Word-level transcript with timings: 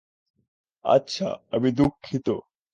আচ্ছা, 0.85 1.27
আমি 1.51 1.69
দুঃখিত! 1.71 2.27